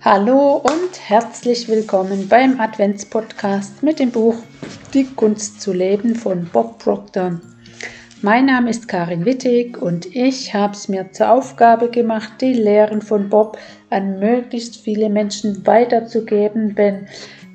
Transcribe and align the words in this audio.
Hallo 0.00 0.58
und 0.58 1.08
herzlich 1.08 1.66
willkommen 1.66 2.28
beim 2.28 2.60
Adventspodcast 2.60 3.82
mit 3.82 3.98
dem 3.98 4.12
Buch 4.12 4.36
Die 4.94 5.04
Kunst 5.04 5.60
zu 5.60 5.72
leben 5.72 6.14
von 6.14 6.44
Bob 6.52 6.78
Proctor. 6.78 7.40
Mein 8.22 8.46
Name 8.46 8.70
ist 8.70 8.86
Karin 8.86 9.24
Wittig 9.24 9.76
und 9.82 10.06
ich 10.14 10.54
habe 10.54 10.74
es 10.74 10.88
mir 10.88 11.10
zur 11.10 11.32
Aufgabe 11.32 11.90
gemacht, 11.90 12.34
die 12.40 12.52
Lehren 12.52 13.02
von 13.02 13.28
Bob 13.28 13.58
an 13.90 14.20
möglichst 14.20 14.76
viele 14.76 15.10
Menschen 15.10 15.66
weiterzugeben, 15.66 16.76
denn 16.76 17.08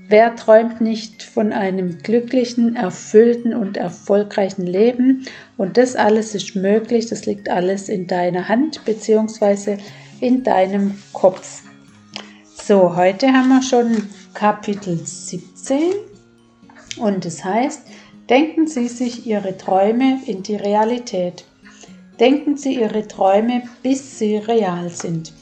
wer 0.09 0.35
träumt 0.35 0.81
nicht 0.81 1.23
von 1.23 1.53
einem 1.53 1.99
glücklichen, 1.99 2.75
erfüllten 2.75 3.53
und 3.53 3.77
erfolgreichen 3.77 4.67
Leben? 4.67 5.25
Und 5.55 5.77
das 5.77 5.95
alles 5.95 6.35
ist 6.35 6.57
möglich, 6.57 7.05
das 7.05 7.25
liegt 7.25 7.47
alles 7.47 7.87
in 7.87 8.05
deiner 8.05 8.49
Hand 8.49 8.83
bzw. 8.83 9.77
in 10.19 10.43
deinem 10.43 11.01
Kopf. 11.13 11.61
So, 12.65 12.95
heute 12.95 13.27
haben 13.27 13.49
wir 13.49 13.61
schon 13.61 14.07
Kapitel 14.33 14.97
17 14.97 15.95
und 16.97 17.25
es 17.25 17.43
heißt, 17.43 17.81
denken 18.29 18.67
Sie 18.67 18.87
sich 18.87 19.27
Ihre 19.27 19.57
Träume 19.57 20.21
in 20.27 20.43
die 20.43 20.55
Realität. 20.55 21.43
Denken 22.21 22.55
Sie 22.55 22.79
Ihre 22.79 23.05
Träume, 23.05 23.63
bis 23.81 24.17
sie 24.17 24.37
real 24.37 24.87
sind. 24.87 25.33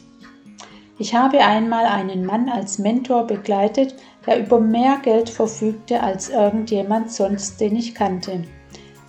Ich 0.98 1.14
habe 1.14 1.38
einmal 1.46 1.86
einen 1.86 2.26
Mann 2.26 2.50
als 2.50 2.80
Mentor 2.80 3.28
begleitet, 3.28 3.94
der 4.26 4.40
über 4.40 4.60
mehr 4.60 4.98
Geld 5.04 5.30
verfügte 5.30 6.02
als 6.02 6.30
irgendjemand 6.30 7.12
sonst, 7.12 7.62
den 7.62 7.76
ich 7.76 7.94
kannte. 7.94 8.46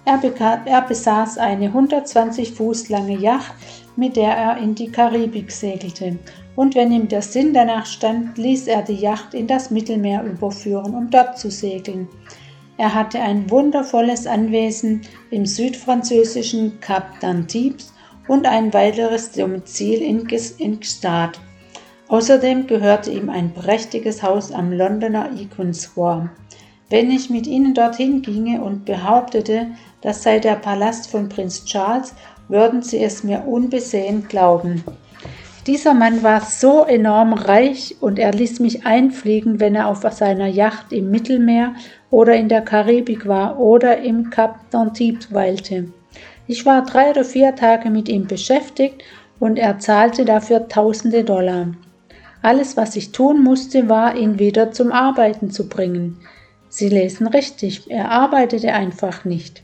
Er, 0.05 0.21
er 0.67 0.83
besaß 0.83 1.39
eine 1.39 1.69
120 1.69 2.53
Fuß 2.53 2.91
lange 2.91 3.17
Yacht, 3.17 3.55
mit 3.97 4.17
der 4.17 4.37
er 4.37 4.59
in 4.59 4.75
die 4.75 4.91
Karibik 4.91 5.51
segelte 5.51 6.19
und 6.57 6.75
wenn 6.75 6.93
ihm 6.93 7.09
der 7.09 7.23
Sinn 7.23 7.55
danach 7.55 7.87
stand, 7.87 8.37
ließ 8.37 8.67
er 8.67 8.83
die 8.83 8.95
Yacht 8.95 9.35
in 9.35 9.47
das 9.47 9.71
Mittelmeer 9.71 10.23
überführen, 10.25 10.95
um 10.95 11.11
dort 11.11 11.39
zu 11.39 11.51
segeln. 11.51 12.09
Er 12.77 12.95
hatte 12.95 13.21
ein 13.21 13.51
wundervolles 13.51 14.27
Anwesen 14.27 15.03
im 15.31 15.47
südfranzösischen 15.47 16.81
Cap 16.81 17.07
d'Antibes 17.21 17.93
und 18.29 18.47
ein 18.47 18.73
weiteres 18.73 19.33
Domizil 19.33 20.03
in, 20.03 20.27
Gstaad. 20.27 21.41
Außerdem 22.09 22.67
gehörte 22.67 23.11
ihm 23.11 23.31
ein 23.31 23.53
prächtiges 23.55 24.23
Haus 24.23 24.53
am 24.53 24.73
Londoner 24.73 25.31
Icon 25.35 25.73
Square. 25.73 26.31
Wenn 26.91 27.11
ich 27.11 27.31
mit 27.31 27.47
ihnen 27.47 27.73
dorthin 27.73 28.21
ginge 28.21 28.61
und 28.61 28.85
behauptete, 28.85 29.69
das 30.03 30.23
sei 30.23 30.39
der 30.39 30.57
Palast 30.57 31.11
von 31.11 31.29
Prinz 31.29 31.65
Charles, 31.65 32.15
würden 32.49 32.83
sie 32.83 32.99
es 32.99 33.25
mir 33.25 33.47
unbesehen 33.47 34.29
glauben. 34.29 34.85
Dieser 35.67 35.95
Mann 35.95 36.25
war 36.25 36.41
so 36.41 36.85
enorm 36.85 37.35
reich 37.35 37.95
und 38.01 38.19
er 38.19 38.33
ließ 38.33 38.59
mich 38.59 38.85
einfliegen, 38.85 39.61
wenn 39.61 39.77
er 39.77 39.87
auf 39.87 40.03
seiner 40.11 40.49
Yacht 40.49 40.93
im 40.93 41.13
Mittelmeer 41.13 41.75
oder 42.11 42.35
in 42.35 42.49
der 42.49 42.63
Karibik 42.63 43.29
war 43.29 43.61
oder 43.61 43.99
im 43.99 44.31
Cap 44.31 44.59
d'Antibes 44.73 45.33
weilte. 45.33 45.93
Ich 46.49 46.67
war 46.67 46.85
drei 46.85 47.11
oder 47.11 47.25
vier 47.25 47.55
Tage 47.55 47.91
mit 47.91 48.09
ihm 48.09 48.27
beschäftigt 48.27 49.05
und 49.39 49.57
er 49.57 49.79
zahlte 49.79 50.25
dafür 50.25 50.67
tausende 50.67 51.23
Dollar. 51.23 51.69
Alles, 52.43 52.77
was 52.77 52.97
ich 52.97 53.13
tun 53.13 53.45
musste, 53.45 53.89
war, 53.89 54.17
ihn 54.17 54.41
wieder 54.41 54.73
zum 54.73 54.91
Arbeiten 54.91 55.53
zu 55.53 55.69
bringen. 55.69 56.19
Sie 56.69 56.89
lesen 56.89 57.29
richtig, 57.29 57.89
er 57.89 58.11
arbeitete 58.11 58.73
einfach 58.73 59.25
nicht. 59.25 59.63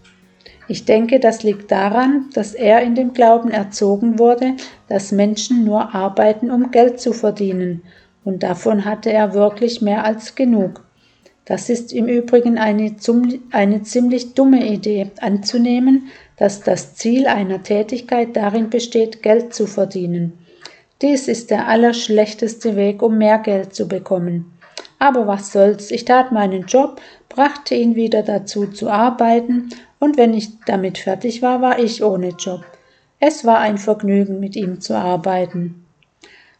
Ich 0.68 0.84
denke, 0.84 1.18
das 1.18 1.42
liegt 1.42 1.70
daran, 1.70 2.26
dass 2.34 2.52
er 2.52 2.82
in 2.82 2.94
dem 2.94 3.14
Glauben 3.14 3.50
erzogen 3.50 4.18
wurde, 4.18 4.54
dass 4.86 5.12
Menschen 5.12 5.64
nur 5.64 5.94
arbeiten, 5.94 6.50
um 6.50 6.70
Geld 6.70 7.00
zu 7.00 7.14
verdienen, 7.14 7.82
und 8.24 8.42
davon 8.42 8.84
hatte 8.84 9.10
er 9.10 9.32
wirklich 9.32 9.80
mehr 9.80 10.04
als 10.04 10.34
genug. 10.34 10.84
Das 11.46 11.70
ist 11.70 11.94
im 11.94 12.06
Übrigen 12.06 12.58
eine, 12.58 12.94
eine 13.52 13.82
ziemlich 13.82 14.34
dumme 14.34 14.66
Idee, 14.66 15.10
anzunehmen, 15.22 16.08
dass 16.36 16.60
das 16.60 16.94
Ziel 16.94 17.26
einer 17.26 17.62
Tätigkeit 17.62 18.36
darin 18.36 18.68
besteht, 18.68 19.22
Geld 19.22 19.54
zu 19.54 19.66
verdienen. 19.66 20.38
Dies 21.00 21.26
ist 21.26 21.50
der 21.50 21.66
allerschlechteste 21.68 22.76
Weg, 22.76 23.02
um 23.02 23.16
mehr 23.16 23.38
Geld 23.38 23.74
zu 23.74 23.88
bekommen. 23.88 24.52
Aber 24.98 25.26
was 25.26 25.52
soll's, 25.52 25.90
ich 25.90 26.04
tat 26.04 26.32
meinen 26.32 26.66
Job, 26.66 27.00
brachte 27.28 27.74
ihn 27.74 27.94
wieder 27.94 28.22
dazu 28.22 28.66
zu 28.66 28.88
arbeiten 28.88 29.70
und 29.98 30.16
wenn 30.16 30.34
ich 30.34 30.60
damit 30.66 30.98
fertig 30.98 31.42
war, 31.42 31.60
war 31.60 31.78
ich 31.78 32.02
ohne 32.02 32.30
Job. 32.30 32.64
Es 33.20 33.44
war 33.44 33.58
ein 33.58 33.78
Vergnügen, 33.78 34.40
mit 34.40 34.56
ihm 34.56 34.80
zu 34.80 34.94
arbeiten. 34.96 35.84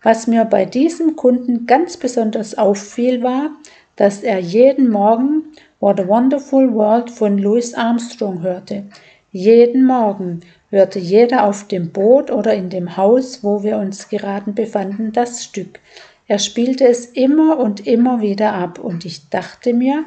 Was 0.03 0.27
mir 0.27 0.45
bei 0.45 0.65
diesem 0.65 1.17
Kunden 1.17 1.67
ganz 1.67 1.97
besonders 1.97 2.57
auffiel, 2.57 3.23
war, 3.23 3.51
dass 3.97 4.23
er 4.23 4.39
jeden 4.39 4.91
Morgen 4.91 5.45
What 5.81 6.01
a 6.01 6.09
Wonderful 6.09 6.73
World 6.75 7.11
von 7.11 7.39
Louis 7.39 7.75
Armstrong 7.75 8.43
hörte. 8.43 8.85
Jeden 9.31 9.85
Morgen 9.85 10.41
hörte 10.71 10.99
jeder 10.99 11.45
auf 11.45 11.69
dem 11.69 11.91
Boot 11.91 12.31
oder 12.31 12.55
in 12.55 12.71
dem 12.71 12.97
Haus, 12.97 13.45
wo 13.45 13.63
wir 13.63 13.77
uns 13.79 14.09
geraten 14.09 14.55
befanden, 14.55 15.13
das 15.13 15.45
Stück. 15.45 15.81
Er 16.27 16.39
spielte 16.39 16.87
es 16.87 17.07
immer 17.07 17.59
und 17.59 17.87
immer 17.87 18.21
wieder 18.21 18.53
ab, 18.53 18.79
und 18.79 19.05
ich 19.05 19.29
dachte 19.31 19.73
mir, 19.73 20.05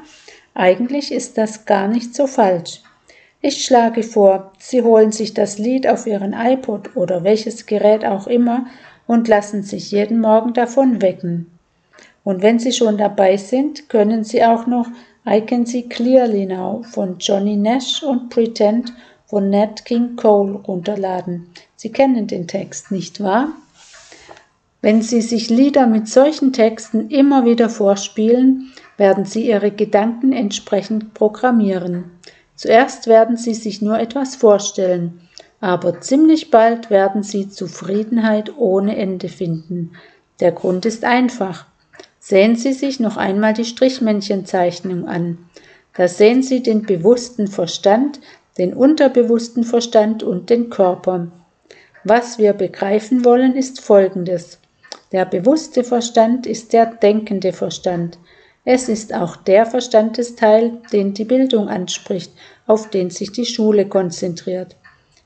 eigentlich 0.53 1.11
ist 1.11 1.37
das 1.37 1.65
gar 1.65 1.87
nicht 1.87 2.15
so 2.15 2.27
falsch. 2.27 2.81
Ich 3.41 3.65
schlage 3.65 4.03
vor, 4.03 4.51
Sie 4.59 4.83
holen 4.83 5.11
sich 5.11 5.33
das 5.33 5.57
Lied 5.57 5.87
auf 5.87 6.05
Ihren 6.05 6.33
iPod 6.33 6.95
oder 6.95 7.23
welches 7.23 7.65
Gerät 7.65 8.05
auch 8.05 8.27
immer 8.27 8.67
und 9.07 9.27
lassen 9.27 9.63
sich 9.63 9.91
jeden 9.91 10.19
Morgen 10.19 10.53
davon 10.53 11.01
wecken. 11.01 11.51
Und 12.23 12.43
wenn 12.43 12.59
Sie 12.59 12.71
schon 12.71 12.97
dabei 12.97 13.37
sind, 13.37 13.89
können 13.89 14.23
Sie 14.23 14.43
auch 14.43 14.67
noch 14.67 14.87
I 15.27 15.41
Can 15.41 15.65
See 15.65 15.83
Clearly 15.83 16.45
Now 16.45 16.83
von 16.83 17.17
Johnny 17.19 17.55
Nash 17.55 18.03
und 18.03 18.29
Pretend 18.29 18.93
von 19.25 19.49
Nat 19.49 19.85
King 19.85 20.15
Cole 20.15 20.53
runterladen. 20.53 21.47
Sie 21.75 21.91
kennen 21.91 22.27
den 22.27 22.47
Text, 22.47 22.91
nicht 22.91 23.23
wahr? 23.23 23.49
Wenn 24.81 25.01
Sie 25.01 25.21
sich 25.21 25.49
Lieder 25.49 25.87
mit 25.87 26.07
solchen 26.07 26.53
Texten 26.53 27.09
immer 27.09 27.45
wieder 27.45 27.69
vorspielen, 27.69 28.71
werden 28.97 29.25
Sie 29.25 29.47
Ihre 29.47 29.71
Gedanken 29.71 30.33
entsprechend 30.33 31.13
programmieren. 31.13 32.11
Zuerst 32.61 33.07
werden 33.07 33.37
sie 33.37 33.55
sich 33.55 33.81
nur 33.81 33.97
etwas 33.97 34.35
vorstellen, 34.35 35.19
aber 35.61 35.99
ziemlich 35.99 36.51
bald 36.51 36.91
werden 36.91 37.23
sie 37.23 37.49
Zufriedenheit 37.49 38.55
ohne 38.55 38.97
Ende 38.97 39.29
finden. 39.29 39.93
Der 40.39 40.51
Grund 40.51 40.85
ist 40.85 41.03
einfach. 41.03 41.65
Sehen 42.19 42.55
Sie 42.55 42.73
sich 42.73 42.99
noch 42.99 43.17
einmal 43.17 43.53
die 43.53 43.65
Strichmännchenzeichnung 43.65 45.07
an. 45.07 45.39
Da 45.95 46.07
sehen 46.07 46.43
Sie 46.43 46.61
den 46.61 46.83
bewussten 46.83 47.47
Verstand, 47.47 48.19
den 48.59 48.75
unterbewussten 48.75 49.63
Verstand 49.63 50.21
und 50.21 50.51
den 50.51 50.69
Körper. 50.69 51.31
Was 52.03 52.37
wir 52.37 52.53
begreifen 52.53 53.25
wollen, 53.25 53.55
ist 53.55 53.81
Folgendes. 53.81 54.60
Der 55.11 55.25
bewusste 55.25 55.83
Verstand 55.83 56.45
ist 56.45 56.73
der 56.73 56.85
denkende 56.85 57.51
Verstand. 57.51 58.17
Es 58.63 58.87
ist 58.87 59.13
auch 59.13 59.35
der 59.35 59.65
Verstandesteil, 59.65 60.77
den 60.93 61.13
die 61.13 61.25
Bildung 61.25 61.67
anspricht, 61.67 62.31
auf 62.67 62.89
den 62.89 63.09
sich 63.09 63.31
die 63.31 63.45
Schule 63.45 63.87
konzentriert. 63.87 64.75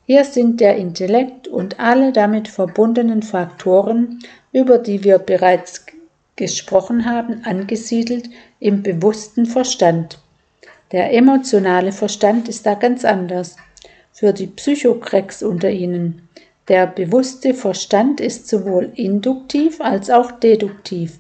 Hier 0.06 0.24
sind 0.24 0.62
der 0.62 0.78
Intellekt 0.78 1.48
und 1.48 1.80
alle 1.80 2.12
damit 2.12 2.48
verbundenen 2.48 3.24
Faktoren, 3.24 4.20
über 4.52 4.78
die 4.78 5.04
wir 5.04 5.20
bereits 5.20 5.86
gesprochen 6.36 7.06
haben, 7.06 7.44
angesiedelt 7.44 8.30
im 8.60 8.84
bewussten 8.84 9.46
Verstand. 9.46 10.20
Der 10.92 11.12
emotionale 11.14 11.92
Verstand 11.92 12.48
ist 12.48 12.66
da 12.66 12.76
ganz 12.76 13.04
anders. 13.04 13.56
Für 14.12 14.32
die 14.32 14.48
Psychokrecks 14.48 15.44
unter 15.44 15.70
Ihnen. 15.70 16.30
Der 16.68 16.88
bewusste 16.88 17.54
Verstand 17.54 18.20
ist 18.20 18.48
sowohl 18.48 18.92
induktiv 18.96 19.80
als 19.82 20.10
auch 20.10 20.32
deduktiv. 20.32 21.20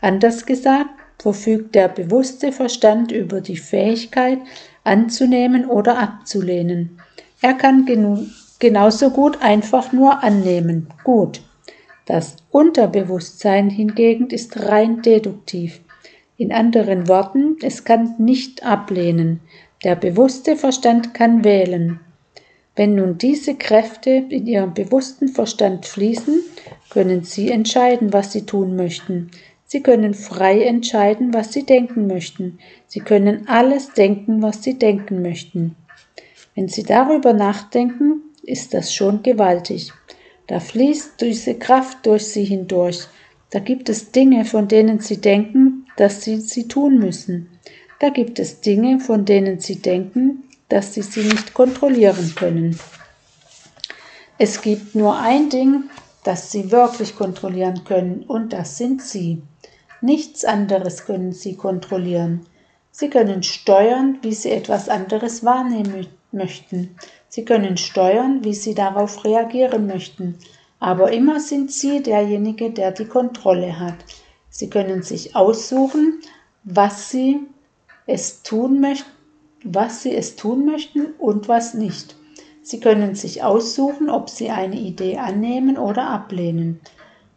Anders 0.00 0.46
gesagt, 0.46 0.90
verfügt 1.18 1.74
der 1.74 1.88
bewusste 1.88 2.52
Verstand 2.52 3.12
über 3.12 3.40
die 3.40 3.56
Fähigkeit, 3.56 4.38
anzunehmen 4.84 5.66
oder 5.66 5.98
abzulehnen. 5.98 6.98
Er 7.42 7.54
kann 7.54 7.86
genauso 8.58 9.10
gut 9.10 9.42
einfach 9.42 9.92
nur 9.92 10.22
annehmen. 10.22 10.86
Gut. 11.04 11.42
Das 12.06 12.36
Unterbewusstsein 12.50 13.68
hingegen 13.68 14.28
ist 14.28 14.64
rein 14.64 15.02
deduktiv. 15.02 15.80
In 16.38 16.52
anderen 16.52 17.08
Worten, 17.08 17.56
es 17.62 17.84
kann 17.84 18.14
nicht 18.18 18.64
ablehnen. 18.64 19.40
Der 19.82 19.96
bewusste 19.96 20.56
Verstand 20.56 21.14
kann 21.14 21.44
wählen. 21.44 22.00
Wenn 22.76 22.94
nun 22.94 23.16
diese 23.16 23.54
Kräfte 23.54 24.10
in 24.28 24.46
Ihrem 24.46 24.74
bewussten 24.74 25.28
Verstand 25.28 25.86
fließen, 25.86 26.42
können 26.90 27.24
Sie 27.24 27.50
entscheiden, 27.50 28.12
was 28.12 28.32
Sie 28.32 28.42
tun 28.44 28.76
möchten. 28.76 29.30
Sie 29.64 29.82
können 29.82 30.14
frei 30.14 30.62
entscheiden, 30.62 31.34
was 31.34 31.52
Sie 31.52 31.64
denken 31.64 32.06
möchten. 32.06 32.58
Sie 32.86 33.00
können 33.00 33.48
alles 33.48 33.94
denken, 33.94 34.42
was 34.42 34.62
Sie 34.62 34.78
denken 34.78 35.22
möchten. 35.22 35.74
Wenn 36.54 36.68
Sie 36.68 36.82
darüber 36.82 37.32
nachdenken, 37.32 38.22
ist 38.42 38.74
das 38.74 38.94
schon 38.94 39.22
gewaltig. 39.22 39.92
Da 40.46 40.60
fließt 40.60 41.20
diese 41.20 41.54
Kraft 41.54 42.06
durch 42.06 42.26
Sie 42.26 42.44
hindurch. 42.44 43.00
Da 43.50 43.58
gibt 43.58 43.88
es 43.88 44.12
Dinge, 44.12 44.44
von 44.44 44.68
denen 44.68 45.00
Sie 45.00 45.20
denken, 45.20 45.86
dass 45.96 46.22
Sie 46.22 46.40
sie 46.40 46.68
tun 46.68 46.98
müssen. 46.98 47.48
Da 48.00 48.10
gibt 48.10 48.38
es 48.38 48.60
Dinge, 48.60 49.00
von 49.00 49.24
denen 49.24 49.60
Sie 49.60 49.76
denken, 49.76 50.44
dass 50.68 50.94
Sie 50.94 51.02
sie 51.02 51.24
nicht 51.24 51.54
kontrollieren 51.54 52.34
können. 52.34 52.78
Es 54.38 54.60
gibt 54.60 54.94
nur 54.94 55.18
ein 55.18 55.48
Ding, 55.48 55.84
das 56.24 56.50
Sie 56.50 56.70
wirklich 56.70 57.16
kontrollieren 57.16 57.84
können, 57.84 58.24
und 58.24 58.52
das 58.52 58.76
sind 58.76 59.00
Sie. 59.00 59.42
Nichts 60.00 60.44
anderes 60.44 61.06
können 61.06 61.32
Sie 61.32 61.56
kontrollieren. 61.56 62.46
Sie 62.90 63.08
können 63.08 63.42
steuern, 63.42 64.18
wie 64.22 64.34
Sie 64.34 64.50
etwas 64.50 64.88
anderes 64.88 65.44
wahrnehmen 65.44 66.06
möchten. 66.32 66.96
Sie 67.28 67.44
können 67.44 67.76
steuern, 67.76 68.44
wie 68.44 68.54
Sie 68.54 68.74
darauf 68.74 69.24
reagieren 69.24 69.86
möchten. 69.86 70.38
Aber 70.80 71.12
immer 71.12 71.40
sind 71.40 71.72
Sie 71.72 72.02
derjenige, 72.02 72.70
der 72.70 72.92
die 72.92 73.06
Kontrolle 73.06 73.78
hat. 73.78 73.96
Sie 74.50 74.68
können 74.68 75.02
sich 75.02 75.36
aussuchen, 75.36 76.20
was 76.64 77.10
Sie 77.10 77.40
es 78.06 78.42
tun 78.42 78.80
möchten, 78.80 79.10
was 79.64 80.02
Sie 80.02 80.14
es 80.14 80.36
tun 80.36 80.64
möchten 80.64 81.14
und 81.18 81.48
was 81.48 81.74
nicht. 81.74 82.16
Sie 82.62 82.80
können 82.80 83.14
sich 83.14 83.42
aussuchen, 83.42 84.10
ob 84.10 84.28
Sie 84.28 84.50
eine 84.50 84.76
Idee 84.76 85.18
annehmen 85.18 85.78
oder 85.78 86.08
ablehnen. 86.10 86.80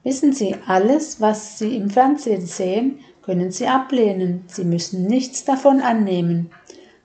Wissen 0.04 0.34
Sie, 0.34 0.56
alles, 0.66 1.22
was 1.22 1.60
Sie 1.60 1.76
im 1.76 1.90
Fernsehen 1.90 2.46
sehen, 2.46 3.00
können 3.22 3.52
Sie 3.52 3.68
ablehnen. 3.68 4.44
Sie 4.48 4.64
müssen 4.64 5.06
nichts 5.06 5.46
davon 5.46 5.82
annehmen. 5.82 6.50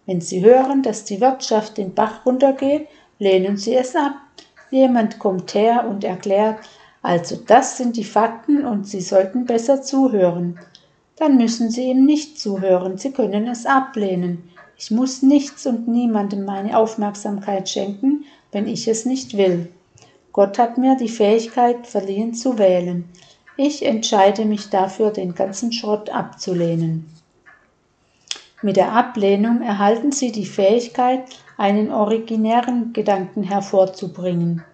Wenn 0.06 0.20
Sie 0.20 0.44
hören, 0.44 0.82
dass 0.82 1.04
die 1.04 1.20
Wirtschaft 1.20 1.76
den 1.76 1.94
Bach 1.94 2.24
runtergeht, 2.24 2.88
lehnen 3.18 3.56
Sie 3.56 3.74
es 3.74 3.94
ab. 3.94 4.14
Jemand 4.70 5.18
kommt 5.18 5.54
her 5.54 5.86
und 5.88 6.04
erklärt, 6.04 6.58
also 7.02 7.36
das 7.36 7.76
sind 7.76 7.96
die 7.96 8.04
Fakten 8.04 8.64
und 8.64 8.86
Sie 8.86 9.02
sollten 9.02 9.44
besser 9.44 9.82
zuhören. 9.82 10.58
Dann 11.16 11.36
müssen 11.36 11.70
Sie 11.70 11.90
ihm 11.90 12.06
nicht 12.06 12.40
zuhören, 12.40 12.96
Sie 12.96 13.12
können 13.12 13.46
es 13.46 13.66
ablehnen. 13.66 14.50
Ich 14.76 14.90
muss 14.90 15.22
nichts 15.22 15.66
und 15.66 15.88
niemandem 15.88 16.44
meine 16.44 16.78
Aufmerksamkeit 16.78 17.68
schenken, 17.68 18.24
wenn 18.52 18.66
ich 18.66 18.88
es 18.88 19.04
nicht 19.04 19.36
will. 19.36 19.72
Gott 20.32 20.58
hat 20.58 20.78
mir 20.78 20.96
die 20.96 21.08
Fähigkeit 21.08 21.86
verliehen 21.86 22.34
zu 22.34 22.58
wählen. 22.58 23.04
Ich 23.56 23.84
entscheide 23.86 24.44
mich 24.44 24.68
dafür, 24.68 25.10
den 25.10 25.34
ganzen 25.34 25.72
Schrott 25.72 26.10
abzulehnen. 26.10 27.08
Mit 28.62 28.76
der 28.76 28.92
Ablehnung 28.92 29.62
erhalten 29.62 30.10
Sie 30.10 30.32
die 30.32 30.46
Fähigkeit, 30.46 31.22
einen 31.56 31.92
originären 31.92 32.92
Gedanken 32.92 33.42
hervorzubringen. 33.42 34.64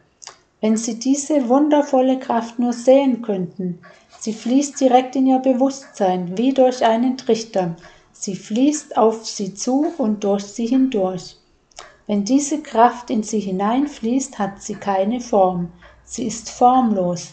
Wenn 0.60 0.76
Sie 0.76 0.98
diese 0.98 1.48
wundervolle 1.48 2.18
Kraft 2.18 2.58
nur 2.58 2.72
sehen 2.72 3.20
könnten, 3.20 3.80
sie 4.18 4.32
fließt 4.32 4.80
direkt 4.80 5.16
in 5.16 5.26
Ihr 5.26 5.38
Bewusstsein 5.40 6.38
wie 6.38 6.52
durch 6.52 6.84
einen 6.84 7.16
Trichter, 7.16 7.76
sie 8.20 8.36
fließt 8.36 8.96
auf 8.98 9.24
Sie 9.24 9.54
zu 9.54 9.92
und 9.96 10.24
durch 10.24 10.44
Sie 10.44 10.66
hindurch. 10.66 11.36
Wenn 12.06 12.24
diese 12.24 12.60
Kraft 12.60 13.08
in 13.08 13.22
Sie 13.22 13.40
hineinfließt, 13.40 14.38
hat 14.38 14.62
sie 14.62 14.74
keine 14.74 15.20
Form, 15.20 15.72
sie 16.04 16.26
ist 16.26 16.50
formlos, 16.50 17.28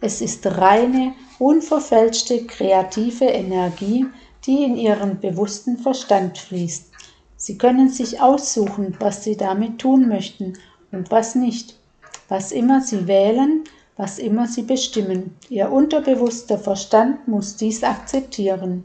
es 0.00 0.22
ist 0.22 0.46
reine, 0.46 1.12
unverfälschte, 1.38 2.46
kreative 2.46 3.26
Energie, 3.26 4.06
die 4.46 4.64
in 4.64 4.76
Ihren 4.76 5.20
bewussten 5.20 5.76
Verstand 5.76 6.38
fließt. 6.38 6.90
Sie 7.36 7.58
können 7.58 7.90
sich 7.90 8.20
aussuchen, 8.20 8.96
was 8.98 9.24
Sie 9.24 9.36
damit 9.36 9.78
tun 9.78 10.08
möchten 10.08 10.54
und 10.90 11.10
was 11.10 11.34
nicht. 11.34 11.76
Was 12.28 12.52
immer 12.52 12.80
Sie 12.80 13.06
wählen, 13.06 13.64
was 13.96 14.18
immer 14.18 14.46
Sie 14.46 14.62
bestimmen. 14.62 15.36
Ihr 15.50 15.70
unterbewusster 15.70 16.58
Verstand 16.58 17.28
muss 17.28 17.56
dies 17.56 17.82
akzeptieren. 17.82 18.84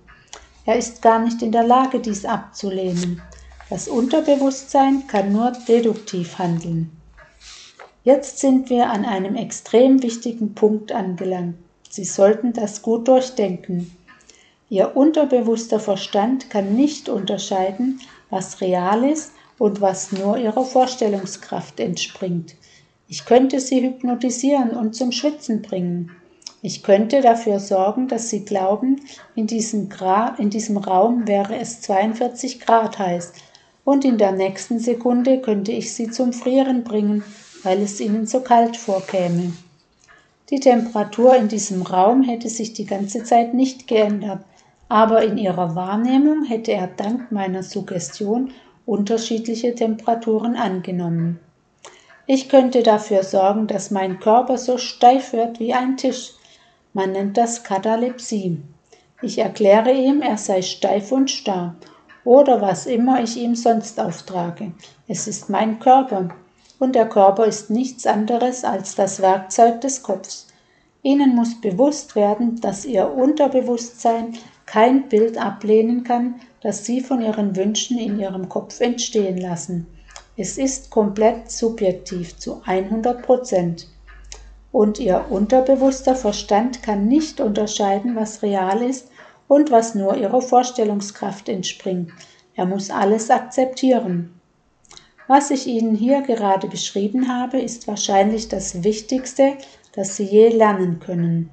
Er 0.65 0.77
ist 0.77 1.01
gar 1.01 1.19
nicht 1.19 1.41
in 1.41 1.51
der 1.51 1.63
Lage, 1.63 1.99
dies 1.99 2.25
abzulehnen. 2.25 3.21
Das 3.69 3.87
Unterbewusstsein 3.87 5.07
kann 5.07 5.31
nur 5.31 5.51
deduktiv 5.67 6.37
handeln. 6.39 6.91
Jetzt 8.03 8.39
sind 8.39 8.69
wir 8.69 8.89
an 8.89 9.05
einem 9.05 9.35
extrem 9.35 10.03
wichtigen 10.03 10.53
Punkt 10.53 10.91
angelangt. 10.91 11.55
Sie 11.89 12.05
sollten 12.05 12.53
das 12.53 12.81
gut 12.81 13.07
durchdenken. 13.07 13.95
Ihr 14.69 14.95
unterbewusster 14.95 15.79
Verstand 15.79 16.49
kann 16.49 16.75
nicht 16.75 17.09
unterscheiden, 17.09 17.99
was 18.29 18.61
real 18.61 19.03
ist 19.09 19.31
und 19.57 19.81
was 19.81 20.11
nur 20.11 20.37
ihrer 20.37 20.65
Vorstellungskraft 20.65 21.79
entspringt. 21.79 22.55
Ich 23.07 23.25
könnte 23.25 23.59
sie 23.59 23.81
hypnotisieren 23.81 24.71
und 24.71 24.95
zum 24.95 25.11
Schwitzen 25.11 25.61
bringen. 25.61 26.11
Ich 26.61 26.83
könnte 26.83 27.21
dafür 27.21 27.59
sorgen, 27.59 28.07
dass 28.07 28.29
sie 28.29 28.45
glauben, 28.45 29.01
in 29.35 29.47
diesem, 29.47 29.89
Gra 29.89 30.35
in 30.37 30.49
diesem 30.49 30.77
Raum 30.77 31.27
wäre 31.27 31.55
es 31.57 31.81
42 31.81 32.59
Grad 32.59 32.99
heiß, 32.99 33.33
und 33.83 34.03
in 34.03 34.17
der 34.17 34.31
nächsten 34.31 34.79
Sekunde 34.79 35.41
könnte 35.41 35.71
ich 35.71 35.93
sie 35.93 36.09
zum 36.09 36.33
Frieren 36.33 36.83
bringen 36.83 37.23
weil 37.65 37.81
es 37.81 37.99
ihnen 37.99 38.27
so 38.27 38.41
kalt 38.41 38.77
vorkäme. 38.77 39.51
Die 40.51 40.59
Temperatur 40.59 41.35
in 41.35 41.47
diesem 41.47 41.81
Raum 41.81 42.21
hätte 42.21 42.47
sich 42.47 42.73
die 42.73 42.85
ganze 42.85 43.23
Zeit 43.23 43.55
nicht 43.55 43.87
geändert, 43.87 44.41
aber 44.87 45.23
in 45.23 45.39
ihrer 45.39 45.75
Wahrnehmung 45.75 46.43
hätte 46.45 46.71
er 46.71 46.87
dank 46.87 47.31
meiner 47.31 47.63
Suggestion 47.63 48.51
unterschiedliche 48.85 49.73
Temperaturen 49.73 50.55
angenommen. 50.55 51.39
Ich 52.27 52.49
könnte 52.49 52.83
dafür 52.83 53.23
sorgen, 53.23 53.65
dass 53.65 53.89
mein 53.89 54.19
Körper 54.19 54.59
so 54.59 54.77
steif 54.77 55.33
wird 55.33 55.59
wie 55.59 55.73
ein 55.73 55.97
Tisch. 55.97 56.34
Man 56.95 57.11
nennt 57.11 57.35
das 57.35 57.65
Katalepsie. 57.65 58.57
Ich 59.21 59.37
erkläre 59.37 59.91
ihm, 59.91 60.21
er 60.21 60.37
sei 60.37 60.61
steif 60.61 61.11
und 61.11 61.29
starr 61.29 61.75
oder 62.23 62.61
was 62.61 62.85
immer 62.85 63.21
ich 63.21 63.35
ihm 63.35 63.53
sonst 63.53 63.99
auftrage. 63.99 64.71
Es 65.05 65.27
ist 65.27 65.49
mein 65.49 65.79
Körper, 65.79 66.29
und 66.79 66.95
der 66.95 67.09
Körper 67.09 67.47
ist 67.47 67.69
nichts 67.69 68.07
anderes 68.07 68.63
als 68.63 68.95
das 68.95 69.21
Werkzeug 69.21 69.81
des 69.81 70.03
Kopfs. 70.03 70.47
Ihnen 71.03 71.35
muss 71.35 71.59
bewusst 71.59 72.15
werden, 72.15 72.61
dass 72.61 72.85
Ihr 72.85 73.11
Unterbewusstsein 73.11 74.37
kein 74.65 75.09
Bild 75.09 75.37
ablehnen 75.37 76.05
kann, 76.05 76.35
das 76.61 76.85
Sie 76.85 77.01
von 77.01 77.21
Ihren 77.21 77.57
Wünschen 77.57 77.97
in 77.97 78.17
Ihrem 78.21 78.47
Kopf 78.47 78.79
entstehen 78.79 79.37
lassen. 79.37 79.85
Es 80.37 80.57
ist 80.57 80.91
komplett 80.91 81.51
subjektiv 81.51 82.37
zu 82.37 82.61
100 82.65 83.21
Prozent. 83.21 83.89
Und 84.75 84.99
Ihr 84.99 85.27
unterbewusster 85.29 86.15
Verstand 86.15 86.83
kann 86.83 87.07
nicht 87.07 87.39
unterscheiden, 87.39 88.17
was 88.17 88.43
real 88.43 88.83
ist 88.83 89.07
und 89.47 89.71
was 89.71 89.95
nur 89.95 90.17
Ihrer 90.17 90.41
Vorstellungskraft 90.41 91.47
entspringt. 91.47 92.11
Er 92.55 92.65
muss 92.65 92.89
alles 92.89 93.29
akzeptieren. 93.29 94.37
Was 95.27 95.49
ich 95.49 95.65
Ihnen 95.65 95.95
hier 95.95 96.23
gerade 96.23 96.67
beschrieben 96.67 97.29
habe, 97.29 97.61
ist 97.61 97.87
wahrscheinlich 97.87 98.49
das 98.49 98.83
Wichtigste, 98.83 99.53
das 99.93 100.17
Sie 100.17 100.25
je 100.25 100.49
lernen 100.49 100.99
können. 100.99 101.51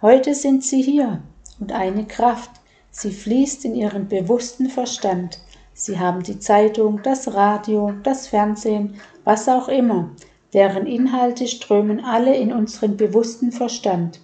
Heute 0.00 0.32
sind 0.36 0.62
Sie 0.62 0.80
hier 0.80 1.22
und 1.58 1.72
eine 1.72 2.06
Kraft, 2.06 2.52
sie 2.92 3.10
fließt 3.10 3.64
in 3.64 3.74
Ihren 3.74 4.06
bewussten 4.06 4.70
Verstand. 4.70 5.40
Sie 5.72 5.98
haben 5.98 6.22
die 6.22 6.38
Zeitung, 6.38 7.00
das 7.02 7.34
Radio, 7.34 7.94
das 8.04 8.28
Fernsehen, 8.28 8.94
was 9.24 9.48
auch 9.48 9.66
immer, 9.66 10.12
deren 10.54 10.86
Inhalte 10.86 11.48
strömen 11.48 12.02
alle 12.04 12.34
in 12.36 12.52
unseren 12.52 12.96
bewussten 12.96 13.50
Verstand. 13.50 14.20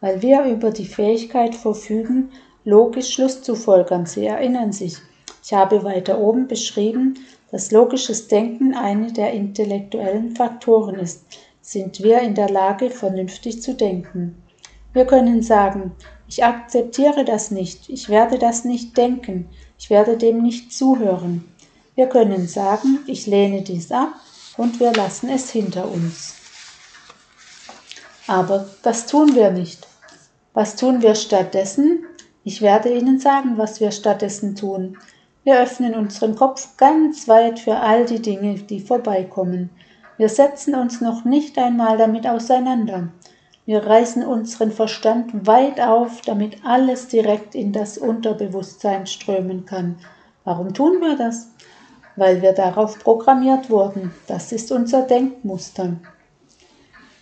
Weil 0.00 0.22
wir 0.22 0.44
über 0.44 0.70
die 0.70 0.86
Fähigkeit 0.86 1.54
verfügen, 1.54 2.30
logisch 2.64 3.12
Schluss 3.12 3.42
zu 3.42 3.54
folgern. 3.54 4.06
Sie 4.06 4.24
erinnern 4.24 4.72
sich, 4.72 4.96
ich 5.44 5.52
habe 5.52 5.84
weiter 5.84 6.18
oben 6.18 6.48
beschrieben, 6.48 7.18
dass 7.50 7.72
logisches 7.72 8.28
Denken 8.28 8.74
eine 8.74 9.12
der 9.12 9.32
intellektuellen 9.32 10.34
Faktoren 10.34 10.94
ist, 10.94 11.24
sind 11.60 12.02
wir 12.02 12.20
in 12.20 12.34
der 12.34 12.48
Lage, 12.48 12.90
vernünftig 12.90 13.60
zu 13.60 13.74
denken. 13.74 14.42
Wir 14.92 15.04
können 15.04 15.42
sagen, 15.42 15.92
ich 16.26 16.42
akzeptiere 16.42 17.24
das 17.24 17.50
nicht, 17.50 17.88
ich 17.88 18.08
werde 18.08 18.38
das 18.38 18.64
nicht 18.64 18.96
denken, 18.96 19.48
ich 19.78 19.90
werde 19.90 20.16
dem 20.16 20.42
nicht 20.42 20.72
zuhören. 20.72 21.44
Wir 21.96 22.06
können 22.06 22.48
sagen, 22.48 23.00
ich 23.06 23.26
lehne 23.26 23.62
dies 23.62 23.92
ab 23.92 24.14
und 24.60 24.78
wir 24.78 24.92
lassen 24.92 25.30
es 25.30 25.48
hinter 25.50 25.90
uns. 25.90 26.34
Aber 28.26 28.66
das 28.82 29.06
tun 29.06 29.34
wir 29.34 29.50
nicht. 29.50 29.88
Was 30.52 30.76
tun 30.76 31.00
wir 31.00 31.14
stattdessen? 31.14 32.04
Ich 32.44 32.60
werde 32.60 32.92
Ihnen 32.92 33.18
sagen, 33.18 33.56
was 33.56 33.80
wir 33.80 33.90
stattdessen 33.90 34.56
tun. 34.56 34.98
Wir 35.44 35.62
öffnen 35.62 35.94
unseren 35.94 36.36
Kopf 36.36 36.76
ganz 36.76 37.26
weit 37.26 37.58
für 37.58 37.76
all 37.76 38.04
die 38.04 38.20
Dinge, 38.20 38.56
die 38.56 38.80
vorbeikommen. 38.80 39.70
Wir 40.18 40.28
setzen 40.28 40.74
uns 40.74 41.00
noch 41.00 41.24
nicht 41.24 41.56
einmal 41.56 41.96
damit 41.96 42.26
auseinander. 42.26 43.08
Wir 43.64 43.86
reißen 43.86 44.26
unseren 44.26 44.72
Verstand 44.72 45.46
weit 45.46 45.80
auf, 45.80 46.20
damit 46.20 46.66
alles 46.66 47.08
direkt 47.08 47.54
in 47.54 47.72
das 47.72 47.96
Unterbewusstsein 47.96 49.06
strömen 49.06 49.64
kann. 49.64 49.96
Warum 50.44 50.74
tun 50.74 51.00
wir 51.00 51.16
das? 51.16 51.48
Weil 52.16 52.42
wir 52.42 52.52
darauf 52.52 52.98
programmiert 52.98 53.70
wurden. 53.70 54.12
Das 54.26 54.52
ist 54.52 54.72
unser 54.72 55.02
Denkmuster. 55.02 55.96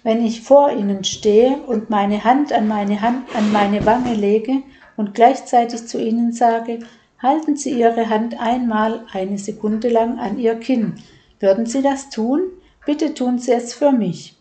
Wenn 0.02 0.25
ich 0.25 0.42
vor 0.42 0.73
Ihnen 0.73 1.04
stehe 1.04 1.57
und 1.66 1.90
meine 1.90 2.25
Hand 2.25 2.52
an 2.52 2.68
meine 2.68 3.02
Hand 3.02 3.35
an 3.37 3.52
meine 3.52 3.85
Wange 3.85 4.14
lege 4.14 4.62
und 4.97 5.14
gleichzeitig 5.14 5.87
zu 5.87 6.00
Ihnen 6.00 6.33
sage, 6.33 6.78
halten 7.21 7.57
Sie 7.57 7.78
Ihre 7.78 8.09
Hand 8.09 8.40
einmal 8.40 9.04
eine 9.12 9.38
Sekunde 9.38 9.88
lang 9.88 10.18
an 10.18 10.38
Ihr 10.38 10.54
Kinn. 10.54 10.95
Würden 11.40 11.66
Sie 11.66 11.83
das 11.83 12.11
tun? 12.11 12.40
Bitte 12.87 13.12
tun 13.12 13.38
Sie 13.38 13.52
es 13.52 13.75
für 13.75 13.92
mich. 13.92 14.37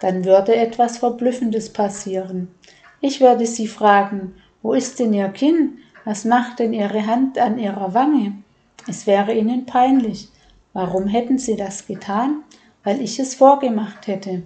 Dann 0.00 0.24
würde 0.24 0.56
etwas 0.56 0.98
Verblüffendes 0.98 1.72
passieren. 1.72 2.48
Ich 3.00 3.20
würde 3.20 3.46
Sie 3.46 3.66
fragen, 3.66 4.34
wo 4.62 4.72
ist 4.74 4.98
denn 4.98 5.12
Ihr 5.12 5.28
Kinn? 5.28 5.78
Was 6.04 6.24
macht 6.24 6.58
denn 6.60 6.72
Ihre 6.72 7.06
Hand 7.06 7.38
an 7.38 7.58
Ihrer 7.58 7.94
Wange? 7.94 8.39
Es 8.86 9.06
wäre 9.06 9.34
Ihnen 9.34 9.66
peinlich. 9.66 10.28
Warum 10.72 11.06
hätten 11.06 11.38
Sie 11.38 11.56
das 11.56 11.86
getan? 11.86 12.42
Weil 12.82 13.00
ich 13.00 13.18
es 13.18 13.34
vorgemacht 13.34 14.06
hätte. 14.06 14.42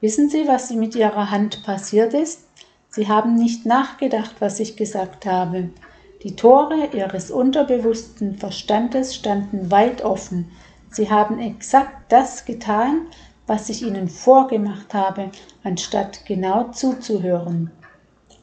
Wissen 0.00 0.28
Sie, 0.28 0.48
was 0.48 0.70
mit 0.70 0.94
Ihrer 0.94 1.30
Hand 1.30 1.62
passiert 1.64 2.14
ist? 2.14 2.48
Sie 2.88 3.08
haben 3.08 3.34
nicht 3.34 3.66
nachgedacht, 3.66 4.36
was 4.40 4.60
ich 4.60 4.76
gesagt 4.76 5.26
habe. 5.26 5.70
Die 6.22 6.34
Tore 6.34 6.88
Ihres 6.92 7.30
unterbewussten 7.30 8.36
Verstandes 8.38 9.14
standen 9.14 9.70
weit 9.70 10.02
offen. 10.02 10.50
Sie 10.90 11.10
haben 11.10 11.38
exakt 11.38 12.10
das 12.10 12.44
getan, 12.44 13.02
was 13.46 13.68
ich 13.68 13.82
Ihnen 13.82 14.08
vorgemacht 14.08 14.94
habe, 14.94 15.30
anstatt 15.62 16.24
genau 16.26 16.70
zuzuhören. 16.72 17.70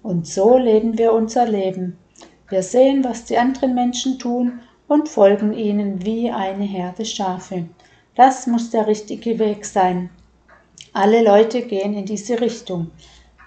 Und 0.04 0.28
so 0.28 0.58
leben 0.58 0.98
wir 0.98 1.14
unser 1.14 1.48
Leben. 1.48 1.98
Wir 2.50 2.64
sehen, 2.64 3.04
was 3.04 3.26
die 3.26 3.38
anderen 3.38 3.74
Menschen 3.74 4.20
tun 4.20 4.62
und 4.88 5.10
folgen 5.10 5.54
ihnen 5.54 6.06
wie 6.06 6.30
eine 6.32 6.66
Herde 6.66 7.06
Schafe. 7.06 7.66
Das 8.16 8.48
muss 8.48 8.70
der 8.70 8.88
richtige 8.88 9.40
Weg 9.40 9.66
sein. 9.66 10.10
Alle 10.94 11.24
Leute 11.24 11.62
gehen 11.62 11.94
in 11.94 12.06
diese 12.06 12.40
Richtung. 12.40 12.92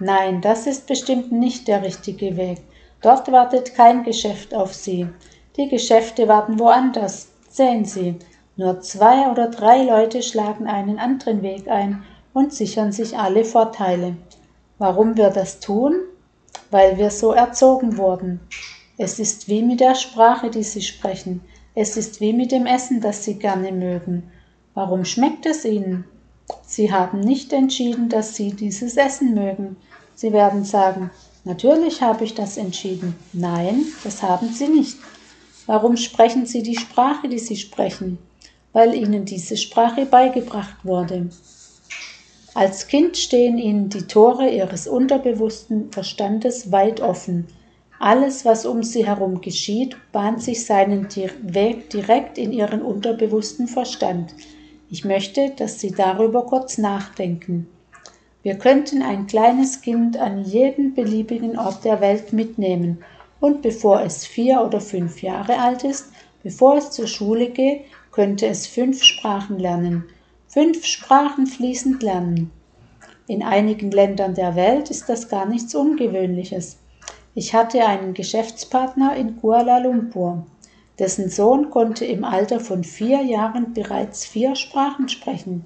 Nein, 0.00 0.40
das 0.40 0.66
ist 0.66 0.86
bestimmt 0.86 1.32
nicht 1.32 1.68
der 1.68 1.82
richtige 1.82 2.36
Weg. 2.36 2.58
Dort 3.00 3.30
wartet 3.32 3.74
kein 3.74 4.02
Geschäft 4.02 4.54
auf 4.54 4.74
Sie. 4.74 5.06
Die 5.56 5.68
Geschäfte 5.68 6.28
warten 6.28 6.58
woanders. 6.58 7.28
Sehen 7.48 7.84
Sie, 7.84 8.16
nur 8.56 8.80
zwei 8.80 9.30
oder 9.30 9.48
drei 9.48 9.84
Leute 9.84 10.22
schlagen 10.22 10.66
einen 10.66 10.98
anderen 10.98 11.42
Weg 11.42 11.68
ein 11.68 12.04
und 12.34 12.52
sichern 12.52 12.92
sich 12.92 13.16
alle 13.16 13.44
Vorteile. 13.44 14.16
Warum 14.78 15.16
wir 15.16 15.30
das 15.30 15.60
tun? 15.60 15.94
weil 16.70 16.98
wir 16.98 17.10
so 17.10 17.32
erzogen 17.32 17.96
wurden. 17.96 18.40
Es 19.00 19.20
ist 19.20 19.48
wie 19.48 19.62
mit 19.62 19.78
der 19.78 19.94
Sprache, 19.94 20.50
die 20.50 20.64
sie 20.64 20.82
sprechen. 20.82 21.40
Es 21.76 21.96
ist 21.96 22.20
wie 22.20 22.32
mit 22.32 22.50
dem 22.50 22.66
Essen, 22.66 23.00
das 23.00 23.24
sie 23.24 23.34
gerne 23.34 23.70
mögen. 23.70 24.24
Warum 24.74 25.04
schmeckt 25.04 25.46
es 25.46 25.64
ihnen? 25.64 26.04
Sie 26.66 26.90
haben 26.92 27.20
nicht 27.20 27.52
entschieden, 27.52 28.08
dass 28.08 28.34
sie 28.34 28.50
dieses 28.50 28.96
Essen 28.96 29.34
mögen. 29.34 29.76
Sie 30.16 30.32
werden 30.32 30.64
sagen, 30.64 31.10
natürlich 31.44 32.02
habe 32.02 32.24
ich 32.24 32.34
das 32.34 32.56
entschieden. 32.56 33.14
Nein, 33.32 33.84
das 34.02 34.20
haben 34.24 34.48
sie 34.48 34.66
nicht. 34.66 34.96
Warum 35.66 35.96
sprechen 35.96 36.44
sie 36.44 36.64
die 36.64 36.76
Sprache, 36.76 37.28
die 37.28 37.38
sie 37.38 37.56
sprechen? 37.56 38.18
Weil 38.72 38.96
ihnen 38.96 39.24
diese 39.24 39.56
Sprache 39.56 40.06
beigebracht 40.06 40.84
wurde. 40.84 41.30
Als 42.52 42.88
Kind 42.88 43.16
stehen 43.16 43.58
ihnen 43.58 43.90
die 43.90 44.08
Tore 44.08 44.48
ihres 44.48 44.88
unterbewussten 44.88 45.92
Verstandes 45.92 46.72
weit 46.72 47.00
offen. 47.00 47.46
Alles, 47.98 48.44
was 48.44 48.64
um 48.64 48.82
sie 48.82 49.06
herum 49.06 49.40
geschieht, 49.40 49.96
bahnt 50.12 50.42
sich 50.42 50.64
seinen 50.64 51.08
Weg 51.42 51.90
direkt 51.90 52.38
in 52.38 52.52
ihren 52.52 52.82
unterbewussten 52.82 53.66
Verstand. 53.66 54.34
Ich 54.90 55.04
möchte, 55.04 55.50
dass 55.56 55.80
Sie 55.80 55.90
darüber 55.90 56.46
kurz 56.46 56.78
nachdenken. 56.78 57.68
Wir 58.42 58.56
könnten 58.56 59.02
ein 59.02 59.26
kleines 59.26 59.82
Kind 59.82 60.16
an 60.16 60.44
jeden 60.44 60.94
beliebigen 60.94 61.58
Ort 61.58 61.84
der 61.84 62.00
Welt 62.00 62.32
mitnehmen 62.32 62.98
und 63.40 63.62
bevor 63.62 64.02
es 64.02 64.24
vier 64.24 64.62
oder 64.62 64.80
fünf 64.80 65.22
Jahre 65.22 65.58
alt 65.58 65.84
ist, 65.84 66.06
bevor 66.42 66.76
es 66.76 66.92
zur 66.92 67.06
Schule 67.06 67.50
geht, 67.50 67.82
könnte 68.12 68.46
es 68.46 68.66
fünf 68.66 69.02
Sprachen 69.02 69.58
lernen 69.58 70.04
fünf 70.48 70.86
Sprachen 70.86 71.46
fließend 71.46 72.02
lernen. 72.02 72.50
In 73.26 73.42
einigen 73.42 73.90
Ländern 73.90 74.34
der 74.34 74.56
Welt 74.56 74.90
ist 74.90 75.08
das 75.08 75.28
gar 75.28 75.44
nichts 75.44 75.74
Ungewöhnliches. 75.74 76.78
Ich 77.38 77.54
hatte 77.54 77.86
einen 77.86 78.14
Geschäftspartner 78.14 79.14
in 79.14 79.36
Kuala 79.36 79.78
Lumpur. 79.78 80.44
Dessen 80.98 81.30
Sohn 81.30 81.70
konnte 81.70 82.04
im 82.04 82.24
Alter 82.24 82.58
von 82.58 82.82
vier 82.82 83.22
Jahren 83.22 83.74
bereits 83.74 84.26
vier 84.26 84.56
Sprachen 84.56 85.08
sprechen. 85.08 85.64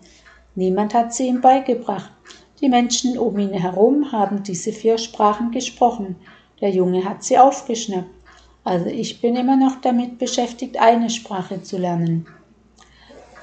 Niemand 0.55 0.93
hat 0.93 1.15
sie 1.15 1.29
ihm 1.29 1.41
beigebracht. 1.41 2.13
Die 2.61 2.69
Menschen 2.69 3.17
um 3.17 3.39
ihn 3.39 3.55
herum 3.55 4.13
haben 4.13 4.43
diese 4.43 4.71
vier 4.71 4.99
Sprachen 4.99 5.51
gesprochen. 5.51 6.17
Der 6.61 6.69
Junge 6.69 7.07
hat 7.07 7.25
sie 7.25 7.39
aufgeschnappt. 7.39 8.11
Also 8.65 8.91
ich 8.91 9.23
bin 9.23 9.35
immer 9.35 9.57
noch 9.57 9.81
damit 9.81 10.19
beschäftigt, 10.19 10.79
eine 10.79 11.09
Sprache 11.09 11.63
zu 11.63 11.79
lernen. 11.79 12.27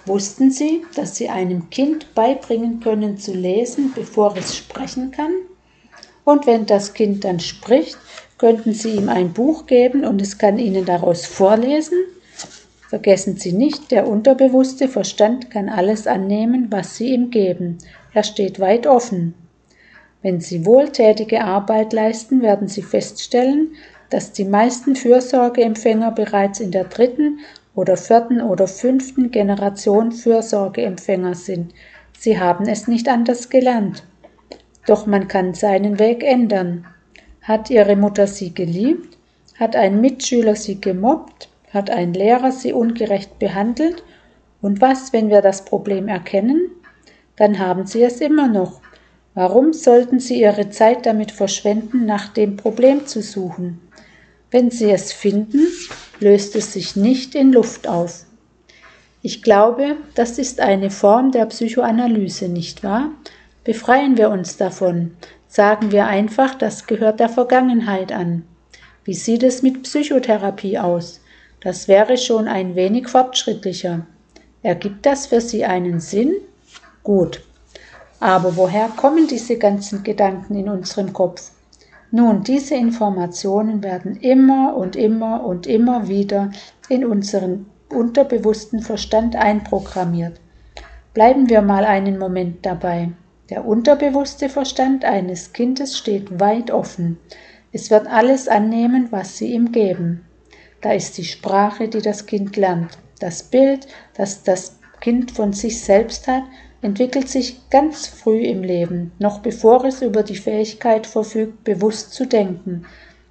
Wussten 0.06 0.52
Sie, 0.52 0.86
dass 0.94 1.16
Sie 1.16 1.30
einem 1.30 1.72
Kind 1.72 2.14
beibringen 2.14 2.80
können 2.80 3.18
zu 3.18 3.34
lesen, 3.34 3.92
bevor 3.96 4.38
es 4.38 4.56
sprechen 4.56 5.10
kann? 5.10 5.32
Und 6.30 6.46
wenn 6.46 6.68
das 6.68 6.94
Kind 6.94 7.24
dann 7.24 7.40
spricht, 7.40 7.98
könnten 8.38 8.74
Sie 8.74 8.92
ihm 8.92 9.10
ein 9.10 9.34
Buch 9.34 9.66
geben 9.66 10.06
und 10.06 10.22
es 10.22 10.38
kann 10.38 10.60
Ihnen 10.60 10.86
daraus 10.86 11.26
vorlesen? 11.26 11.98
Vergessen 12.88 13.38
Sie 13.38 13.52
nicht, 13.52 13.90
der 13.90 14.08
unterbewusste 14.08 14.88
Verstand 14.88 15.50
kann 15.50 15.70
alles 15.70 16.06
annehmen, 16.06 16.68
was 16.70 16.96
Sie 16.96 17.16
ihm 17.16 17.32
geben. 17.32 17.80
Er 18.14 18.24
steht 18.24 18.60
weit 18.60 18.86
offen. 18.86 19.34
Wenn 20.22 20.40
Sie 20.40 20.68
wohltätige 20.68 21.44
Arbeit 21.44 21.94
leisten, 21.94 22.44
werden 22.44 22.68
Sie 22.68 22.84
feststellen, 22.84 23.72
dass 24.12 24.32
die 24.32 24.46
meisten 24.46 24.96
Fürsorgeempfänger 24.96 26.12
bereits 26.12 26.60
in 26.60 26.70
der 26.70 26.84
dritten 26.84 27.40
oder 27.74 27.98
vierten 27.98 28.40
oder 28.40 28.68
fünften 28.68 29.32
Generation 29.32 30.12
Fürsorgeempfänger 30.12 31.34
sind. 31.34 31.74
Sie 32.20 32.40
haben 32.40 32.68
es 32.68 32.88
nicht 32.88 33.10
anders 33.10 33.50
gelernt. 33.50 34.04
Doch 34.90 35.06
man 35.06 35.28
kann 35.28 35.54
seinen 35.54 36.00
Weg 36.00 36.24
ändern. 36.24 36.88
Hat 37.44 37.70
ihre 37.70 37.96
Mutter 37.96 38.26
sie 38.26 38.56
geliebt? 38.56 39.20
Hat 39.60 39.76
ein 39.76 40.02
Mitschüler 40.02 40.56
sie 40.56 40.82
gemobbt? 40.82 41.48
Hat 41.72 41.92
ein 41.92 42.16
Lehrer 42.16 42.52
sie 42.52 42.74
ungerecht 42.74 43.38
behandelt? 43.38 44.04
Und 44.64 44.82
was, 44.82 45.14
wenn 45.14 45.30
wir 45.30 45.44
das 45.44 45.64
Problem 45.64 46.08
erkennen? 46.08 46.72
Dann 47.36 47.60
haben 47.60 47.86
sie 47.86 48.02
es 48.02 48.20
immer 48.20 48.48
noch. 48.48 48.82
Warum 49.36 49.74
sollten 49.74 50.20
sie 50.20 50.42
ihre 50.42 50.72
Zeit 50.72 51.06
damit 51.06 51.32
verschwenden, 51.32 52.08
nach 52.08 52.30
dem 52.30 52.58
Problem 52.58 53.06
zu 53.06 53.22
suchen? 53.22 53.80
Wenn 54.50 54.72
sie 54.72 54.90
es 54.90 55.14
finden, 55.14 55.68
löst 56.20 56.56
es 56.56 56.74
sich 56.74 56.96
nicht 56.96 57.36
in 57.36 57.54
Luft 57.54 57.88
auf. 57.88 58.26
Ich 59.22 59.44
glaube, 59.44 59.98
das 60.16 60.40
ist 60.40 60.60
eine 60.60 60.90
Form 60.90 61.32
der 61.32 61.46
Psychoanalyse, 61.46 62.50
nicht 62.50 62.84
wahr? 62.84 63.12
Befreien 63.64 64.18
wir 64.18 64.30
uns 64.30 64.58
davon. 64.58 65.12
Sagen 65.48 65.92
wir 65.92 66.06
einfach, 66.08 66.56
das 66.56 66.88
gehört 66.88 67.20
der 67.20 67.30
Vergangenheit 67.30 68.12
an. 68.12 68.44
Wie 69.04 69.14
sieht 69.14 69.44
es 69.44 69.62
mit 69.62 69.84
Psychotherapie 69.84 70.78
aus? 70.78 71.22
Das 71.62 71.88
wäre 71.88 72.18
schon 72.18 72.48
ein 72.48 72.76
wenig 72.76 73.08
fortschrittlicher. 73.08 74.06
Ergibt 74.62 75.06
das 75.06 75.28
für 75.28 75.42
Sie 75.42 75.66
einen 75.66 76.00
Sinn? 76.00 76.36
Gut. 77.04 77.42
Aber 78.20 78.56
woher 78.56 78.90
kommen 78.90 79.28
diese 79.28 79.58
ganzen 79.58 80.04
Gedanken 80.04 80.56
in 80.56 80.70
unserem 80.70 81.12
Kopf? 81.14 81.52
Nun, 82.12 82.44
diese 82.44 82.76
Informationen 82.76 83.84
werden 83.84 84.16
immer 84.18 84.76
und 84.76 84.96
immer 84.96 85.44
und 85.44 85.68
immer 85.68 86.08
wieder 86.08 86.52
in 86.90 87.06
unseren 87.06 87.68
unterbewussten 87.90 88.82
Verstand 88.82 89.36
einprogrammiert. 89.36 90.40
Bleiben 91.14 91.50
wir 91.50 91.62
mal 91.62 91.86
einen 91.86 92.18
Moment 92.18 92.66
dabei. 92.66 93.10
Der 93.50 93.66
unterbewusste 93.66 94.48
Verstand 94.48 95.04
eines 95.04 95.54
Kindes 95.54 95.98
steht 95.98 96.40
weit 96.40 96.70
offen. 96.70 97.18
Es 97.72 97.90
wird 97.90 98.06
alles 98.06 98.48
annehmen, 98.48 99.08
was 99.10 99.38
Sie 99.38 99.54
ihm 99.54 99.72
geben. 99.72 100.24
Da 100.82 100.94
ist 100.94 101.18
die 101.18 101.26
Sprache, 101.26 101.88
die 101.88 102.02
das 102.02 102.28
Kind 102.28 102.56
lernt. 102.58 103.00
Das 103.20 103.42
Bild, 103.42 103.88
das 104.14 104.44
das 104.44 104.78
Kind 105.02 105.32
von 105.32 105.54
sich 105.54 105.82
selbst 105.82 106.28
hat, 106.28 106.44
entwickelt 106.82 107.28
sich 107.28 107.70
ganz 107.72 108.08
früh 108.08 108.42
im 108.44 108.62
Leben, 108.62 109.12
noch 109.18 109.40
bevor 109.40 109.84
es 109.84 110.02
über 110.04 110.22
die 110.22 110.38
Fähigkeit 110.38 111.08
verfügt, 111.08 111.64
bewusst 111.64 112.14
zu 112.14 112.26
denken, 112.26 112.86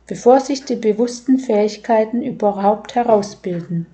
bevor 0.07 0.41
sich 0.41 0.65
die 0.65 0.77
bewussten 0.77 1.39
Fähigkeiten 1.39 2.23
überhaupt 2.23 2.97
herausbilden. 2.97 3.87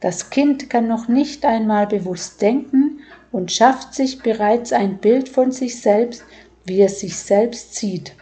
Das 0.00 0.30
Kind 0.30 0.70
kann 0.70 0.88
noch 0.88 1.06
nicht 1.08 1.44
einmal 1.44 1.86
bewusst 1.86 2.40
denken 2.40 3.00
und 3.32 3.52
schafft 3.52 3.94
sich 3.94 4.22
bereits 4.22 4.72
ein 4.72 4.98
Bild 4.98 5.28
von 5.28 5.52
sich 5.52 5.80
selbst, 5.80 6.24
wie 6.64 6.82
es 6.82 7.00
sich 7.00 7.16
selbst 7.16 7.74
sieht. 7.74 8.14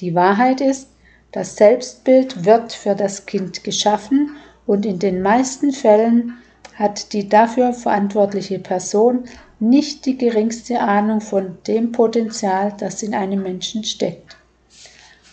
Die 0.00 0.14
Wahrheit 0.14 0.60
ist, 0.60 0.88
das 1.32 1.56
Selbstbild 1.56 2.44
wird 2.44 2.72
für 2.72 2.94
das 2.94 3.26
Kind 3.26 3.64
geschaffen 3.64 4.36
und 4.66 4.86
in 4.86 4.98
den 4.98 5.20
meisten 5.20 5.72
Fällen 5.72 6.38
hat 6.74 7.12
die 7.12 7.28
dafür 7.28 7.72
verantwortliche 7.72 8.58
Person 8.58 9.24
nicht 9.60 10.06
die 10.06 10.18
geringste 10.18 10.80
Ahnung 10.80 11.20
von 11.20 11.58
dem 11.66 11.92
Potenzial, 11.92 12.74
das 12.78 13.02
in 13.02 13.14
einem 13.14 13.42
Menschen 13.42 13.84
steckt. 13.84 14.36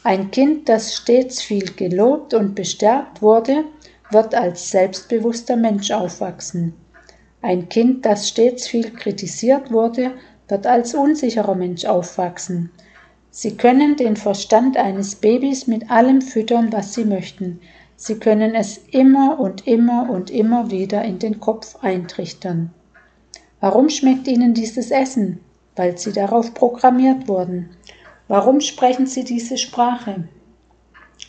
Ein 0.04 0.32
Kind, 0.32 0.70
das 0.70 0.96
stets 0.96 1.42
viel 1.42 1.74
gelobt 1.74 2.34
und 2.34 2.56
bestärkt 2.56 3.22
wurde, 3.22 3.66
wird 4.10 4.34
als 4.36 4.72
selbstbewusster 4.72 5.56
Mensch 5.56 5.92
aufwachsen. 5.92 6.74
Ein 7.42 7.70
Kind, 7.70 8.06
das 8.06 8.30
stets 8.30 8.68
viel 8.68 8.92
kritisiert 8.92 9.72
wurde, 9.72 10.12
wird 10.48 10.68
als 10.68 10.94
unsicherer 10.94 11.56
Mensch 11.56 11.86
aufwachsen. 11.86 12.72
Sie 13.32 13.56
können 13.56 13.96
den 13.96 14.16
Verstand 14.16 14.78
eines 14.78 15.16
Babys 15.16 15.66
mit 15.66 15.90
allem 15.90 16.22
füttern, 16.22 16.72
was 16.72 16.94
sie 16.94 17.06
möchten. 17.06 17.62
Sie 17.96 18.20
können 18.20 18.54
es 18.54 18.78
immer 18.92 19.40
und 19.40 19.66
immer 19.66 20.10
und 20.10 20.30
immer 20.30 20.70
wieder 20.70 21.04
in 21.04 21.18
den 21.18 21.40
Kopf 21.40 21.78
eintrichtern. 21.82 22.72
Warum 23.60 23.90
schmeckt 23.90 24.28
ihnen 24.28 24.54
dieses 24.54 24.92
Essen? 24.92 25.40
Weil 25.76 25.98
sie 25.98 26.12
darauf 26.12 26.54
programmiert 26.54 27.28
wurden. 27.28 27.70
Warum 28.28 28.60
sprechen 28.60 29.06
sie 29.08 29.24
diese 29.24 29.58
Sprache? 29.58 30.26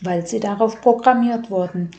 Weil 0.00 0.26
sie 0.26 0.40
darauf 0.40 0.80
programmiert 0.80 1.50
wurden. 1.50 1.90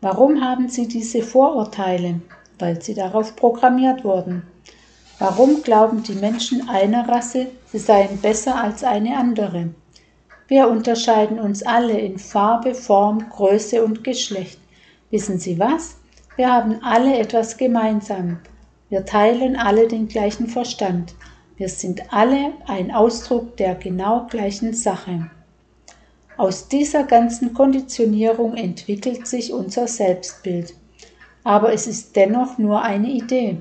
Warum 0.00 0.42
haben 0.42 0.68
sie 0.68 0.86
diese 0.86 1.22
Vorurteile? 1.22 2.20
Weil 2.58 2.82
sie 2.82 2.94
darauf 2.94 3.36
programmiert 3.36 4.04
wurden. 4.04 4.42
Warum 5.18 5.62
glauben 5.62 6.02
die 6.02 6.14
Menschen 6.14 6.68
einer 6.68 7.08
Rasse, 7.08 7.46
sie 7.72 7.78
seien 7.78 8.18
besser 8.18 8.62
als 8.62 8.84
eine 8.84 9.16
andere? 9.16 9.70
Wir 10.48 10.68
unterscheiden 10.68 11.40
uns 11.40 11.62
alle 11.62 11.98
in 11.98 12.18
Farbe, 12.18 12.74
Form, 12.74 13.28
Größe 13.30 13.82
und 13.82 14.04
Geschlecht. 14.04 14.60
Wissen 15.10 15.38
Sie 15.38 15.58
was? 15.58 15.96
Wir 16.36 16.52
haben 16.52 16.82
alle 16.82 17.18
etwas 17.18 17.56
gemeinsam. 17.56 18.38
Wir 18.88 19.04
teilen 19.04 19.56
alle 19.56 19.88
den 19.88 20.06
gleichen 20.06 20.46
Verstand. 20.46 21.14
Wir 21.56 21.68
sind 21.68 22.12
alle 22.12 22.52
ein 22.66 22.92
Ausdruck 22.92 23.56
der 23.56 23.74
genau 23.74 24.26
gleichen 24.28 24.74
Sache. 24.74 25.30
Aus 26.36 26.68
dieser 26.68 27.04
ganzen 27.04 27.54
Konditionierung 27.54 28.54
entwickelt 28.54 29.26
sich 29.26 29.52
unser 29.52 29.88
Selbstbild 29.88 30.74
aber 31.46 31.72
es 31.72 31.86
ist 31.86 32.16
dennoch 32.16 32.58
nur 32.58 32.82
eine 32.82 33.08
Idee. 33.08 33.58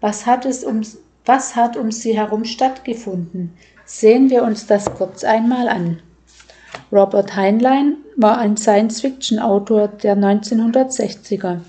Was 0.00 0.26
hat, 0.26 0.46
es 0.46 0.62
um, 0.62 0.82
was 1.24 1.56
hat 1.56 1.76
um 1.76 1.90
sie 1.90 2.16
herum 2.16 2.44
stattgefunden? 2.44 3.52
Sehen 3.84 4.30
wir 4.30 4.44
uns 4.44 4.68
das 4.68 4.94
kurz 4.94 5.24
einmal 5.24 5.68
an. 5.68 5.98
Robert 6.92 7.34
Heinlein 7.34 7.96
war 8.14 8.38
ein 8.38 8.56
Science-Fiction-Autor 8.56 9.88
der 9.88 10.16
1960er. 10.16 11.62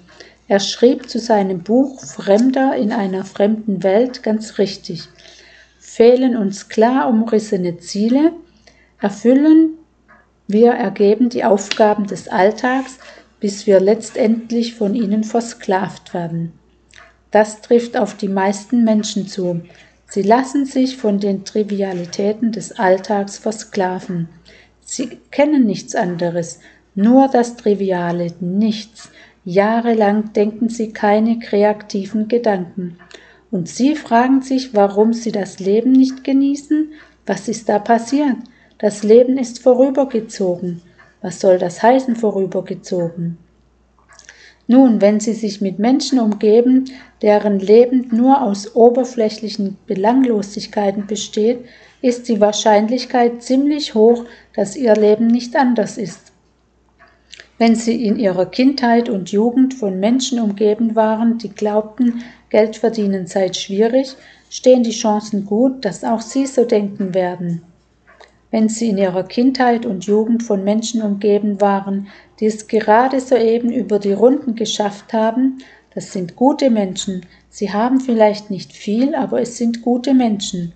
Er 0.47 0.59
schrieb 0.59 1.09
zu 1.09 1.17
seinem 1.17 1.63
Buch 1.63 2.03
Fremder 2.05 2.75
in 2.75 2.91
einer 2.91 3.25
fremden 3.25 3.81
Welt 3.81 4.21
ganz 4.21 4.59
richtig. 4.59 5.09
Fehlen 5.79 6.37
uns 6.37 6.69
klar 6.69 7.09
umrissene 7.09 7.79
Ziele, 7.79 8.31
erfüllen 9.01 9.71
wir 10.47 10.73
ergeben 10.73 11.29
die 11.29 11.43
Aufgaben 11.43 12.05
des 12.05 12.27
Alltags, 12.27 12.99
bis 13.45 13.67
wir 13.67 13.79
letztendlich 13.79 14.73
von 14.73 14.95
ihnen 14.95 15.23
versklavt 15.23 16.15
werden. 16.15 16.53
Das 17.29 17.61
trifft 17.61 17.95
auf 17.95 18.17
die 18.17 18.27
meisten 18.27 18.83
Menschen 18.83 19.27
zu. 19.27 19.61
Sie 20.07 20.23
lassen 20.23 20.65
sich 20.65 20.97
von 20.97 21.19
den 21.19 21.45
Trivialitäten 21.45 22.51
des 22.51 22.71
Alltags 22.79 23.37
versklaven. 23.37 24.29
Sie 24.81 25.19
kennen 25.29 25.67
nichts 25.67 25.93
anderes, 25.93 26.59
nur 26.95 27.27
das 27.27 27.55
Triviale, 27.55 28.33
nichts. 28.39 29.11
Jahrelang 29.43 30.33
denken 30.33 30.69
sie 30.69 30.91
keine 30.91 31.37
kreativen 31.37 32.27
Gedanken. 32.27 32.97
Und 33.51 33.69
sie 33.69 33.95
fragen 33.95 34.41
sich, 34.41 34.73
warum 34.73 35.13
sie 35.13 35.31
das 35.31 35.59
Leben 35.59 35.91
nicht 35.91 36.23
genießen? 36.23 36.93
Was 37.27 37.47
ist 37.47 37.69
da 37.69 37.77
passiert? 37.77 38.37
Das 38.79 39.03
Leben 39.03 39.37
ist 39.37 39.61
vorübergezogen. 39.61 40.81
Was 41.25 41.39
soll 41.39 41.57
das 41.57 41.81
heißen 41.81 42.15
vorübergezogen? 42.15 43.39
Nun, 44.67 45.01
wenn 45.01 45.19
Sie 45.19 45.33
sich 45.33 45.59
mit 45.59 45.79
Menschen 45.79 46.19
umgeben, 46.19 46.85
deren 47.23 47.57
Leben 47.57 48.09
nur 48.11 48.43
aus 48.43 48.75
oberflächlichen 48.75 49.75
Belanglosigkeiten 49.87 51.07
besteht, 51.07 51.65
ist 52.03 52.29
die 52.29 52.39
Wahrscheinlichkeit 52.39 53.41
ziemlich 53.41 53.95
hoch, 53.95 54.25
dass 54.55 54.75
Ihr 54.75 54.93
Leben 54.93 55.25
nicht 55.25 55.55
anders 55.55 55.97
ist. 55.97 56.31
Wenn 57.57 57.73
Sie 57.73 58.05
in 58.05 58.19
Ihrer 58.19 58.45
Kindheit 58.45 59.09
und 59.09 59.31
Jugend 59.31 59.73
von 59.73 59.99
Menschen 59.99 60.39
umgeben 60.39 60.95
waren, 60.95 61.39
die 61.39 61.49
glaubten, 61.49 62.21
Geld 62.51 62.75
verdienen 62.75 63.25
sei 63.25 63.51
schwierig, 63.51 64.15
stehen 64.51 64.83
die 64.83 64.91
Chancen 64.91 65.47
gut, 65.47 65.85
dass 65.85 66.03
auch 66.03 66.21
Sie 66.21 66.45
so 66.45 66.65
denken 66.65 67.15
werden 67.15 67.63
wenn 68.55 68.69
sie 68.69 68.87
in 68.87 68.97
ihrer 68.97 69.23
Kindheit 69.23 69.85
und 69.85 70.05
Jugend 70.05 70.41
von 70.41 70.63
Menschen 70.63 71.01
umgeben 71.01 71.59
waren, 71.59 72.07
die 72.39 72.45
es 72.45 72.67
gerade 72.67 73.19
soeben 73.19 73.69
über 73.69 73.99
die 73.99 74.13
Runden 74.13 74.55
geschafft 74.55 75.11
haben, 75.11 75.57
das 75.93 76.13
sind 76.13 76.37
gute 76.37 76.69
Menschen. 76.69 77.25
Sie 77.49 77.73
haben 77.73 77.99
vielleicht 77.99 78.51
nicht 78.51 78.71
viel, 78.71 79.13
aber 79.13 79.41
es 79.41 79.57
sind 79.57 79.81
gute 79.81 80.13
Menschen. 80.13 80.71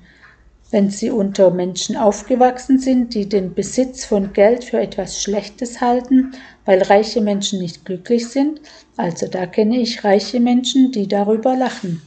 Wenn 0.71 0.89
sie 0.89 1.09
unter 1.09 1.51
Menschen 1.51 1.95
aufgewachsen 1.95 2.79
sind, 2.79 3.13
die 3.13 3.29
den 3.29 3.53
Besitz 3.53 4.03
von 4.03 4.33
Geld 4.33 4.65
für 4.65 4.81
etwas 4.81 5.23
Schlechtes 5.23 5.79
halten, 5.79 6.33
weil 6.65 6.83
reiche 6.83 7.21
Menschen 7.21 7.59
nicht 7.61 7.85
glücklich 7.85 8.27
sind, 8.27 8.59
also 8.97 9.25
da 9.25 9.45
kenne 9.45 9.79
ich 9.79 10.03
reiche 10.03 10.41
Menschen, 10.41 10.91
die 10.91 11.07
darüber 11.07 11.55
lachen. 11.55 12.01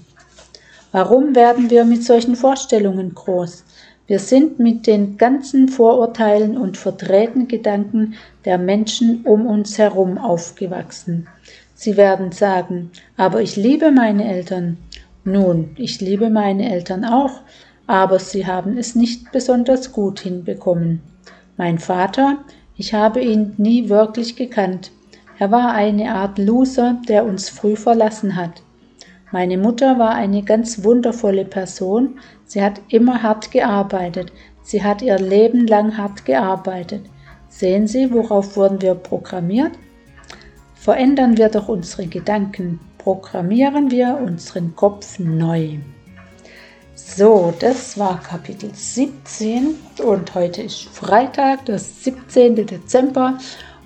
Warum 0.91 1.35
werden 1.35 1.71
wir 1.71 1.87
mit 1.87 2.05
solchen 2.05 2.37
Vorstellungen 2.37 3.15
groß? 3.15 3.65
Wir 4.07 4.19
sind 4.19 4.59
mit 4.59 4.87
den 4.87 5.17
ganzen 5.17 5.69
Vorurteilen 5.69 6.57
und 6.57 6.77
verdrehten 6.77 7.49
Gedanken 7.49 8.15
der 8.45 8.59
Menschen 8.59 9.23
um 9.25 9.47
uns 9.47 9.79
herum 9.79 10.19
aufgewachsen. 10.19 11.29
Sie 11.75 11.97
werden 11.97 12.33
sagen, 12.33 12.91
aber 13.17 13.43
ich 13.43 13.57
liebe 13.57 13.91
meine 13.91 14.29
Eltern. 14.29 14.79
Nun, 15.25 15.71
ich 15.77 16.01
liebe 16.01 16.31
meine 16.31 16.71
Eltern 16.71 17.05
auch, 17.05 17.41
aber 17.87 18.19
sie 18.19 18.47
haben 18.47 18.77
es 18.77 18.95
nicht 18.95 19.31
besonders 19.31 19.93
gut 19.93 20.21
hinbekommen. 20.21 21.01
Mein 21.57 21.79
Vater, 21.79 22.39
ich 22.77 22.95
habe 22.95 23.21
ihn 23.21 23.55
nie 23.57 23.89
wirklich 23.89 24.35
gekannt. 24.35 24.91
Er 25.39 25.51
war 25.51 25.73
eine 25.73 26.15
Art 26.15 26.39
Loser, 26.39 27.01
der 27.09 27.25
uns 27.25 27.49
früh 27.49 27.77
verlassen 27.77 28.37
hat. 28.37 28.63
Meine 29.33 29.57
Mutter 29.57 29.99
war 29.99 30.15
eine 30.15 30.43
ganz 30.43 30.85
wundervolle 30.85 31.47
Person. 31.47 32.21
Sie 32.45 32.63
hat 32.63 32.83
immer 32.89 33.23
hart 33.23 33.51
gearbeitet. 33.51 34.31
Sie 34.63 34.85
hat 34.85 35.01
ihr 35.01 35.19
Leben 35.19 35.67
lang 35.67 35.97
hart 35.97 36.27
gearbeitet. 36.27 37.07
Sehen 37.49 37.87
Sie, 37.87 38.13
worauf 38.13 38.57
wurden 38.57 38.83
wir 38.83 38.95
programmiert? 38.95 39.73
Verändern 40.75 41.39
wir 41.39 41.49
doch 41.49 41.69
unsere 41.69 42.07
Gedanken. 42.07 42.79
Programmieren 42.99 43.91
wir 43.91 44.19
unseren 44.23 44.77
Kopf 44.77 45.19
neu. 45.19 45.79
So, 46.95 47.55
das 47.59 47.99
war 47.99 48.21
Kapitel 48.21 48.71
17 48.75 49.77
und 50.05 50.35
heute 50.35 50.63
ist 50.63 50.83
Freitag, 50.91 51.65
das 51.65 52.05
17. 52.05 52.67
Dezember 52.67 53.39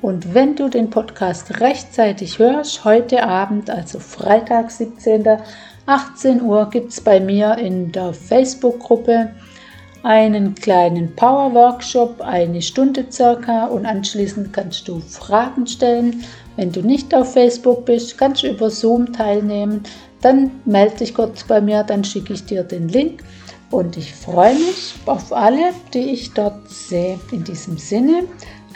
und 0.02 0.34
wenn 0.34 0.54
du 0.56 0.68
den 0.68 0.90
Podcast 0.90 1.60
rechtzeitig 1.60 2.38
hörst, 2.38 2.84
heute 2.84 3.22
Abend, 3.22 3.70
also 3.70 3.98
Freitag 3.98 4.70
17. 4.70 5.24
18 5.86 6.42
Uhr, 6.42 6.68
gibt 6.70 6.92
es 6.92 7.00
bei 7.00 7.20
mir 7.20 7.56
in 7.58 7.92
der 7.92 8.12
Facebook-Gruppe 8.12 9.30
einen 10.02 10.54
kleinen 10.54 11.14
Power-Workshop, 11.16 12.20
eine 12.20 12.62
Stunde 12.62 13.06
circa 13.10 13.66
und 13.66 13.86
anschließend 13.86 14.52
kannst 14.52 14.86
du 14.86 15.00
Fragen 15.00 15.66
stellen. 15.66 16.24
Wenn 16.56 16.72
du 16.72 16.80
nicht 16.80 17.14
auf 17.14 17.32
Facebook 17.32 17.84
bist, 17.86 18.18
kannst 18.18 18.42
du 18.42 18.48
über 18.48 18.70
Zoom 18.70 19.12
teilnehmen. 19.12 19.82
Dann 20.20 20.50
melde 20.64 20.98
dich 20.98 21.14
kurz 21.14 21.44
bei 21.44 21.60
mir, 21.60 21.82
dann 21.82 22.04
schicke 22.04 22.34
ich 22.34 22.44
dir 22.44 22.62
den 22.62 22.88
Link. 22.88 23.22
Und 23.70 23.96
ich 23.96 24.14
freue 24.14 24.54
mich 24.54 24.94
auf 25.06 25.32
alle, 25.32 25.72
die 25.92 26.12
ich 26.12 26.32
dort 26.32 26.70
sehe. 26.70 27.18
In 27.32 27.42
diesem 27.42 27.78
Sinne, 27.78 28.22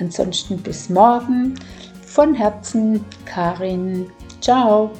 Ansonsten 0.00 0.58
bis 0.58 0.88
morgen. 0.88 1.54
Von 2.02 2.34
Herzen, 2.34 3.04
Karin. 3.24 4.10
Ciao. 4.40 4.90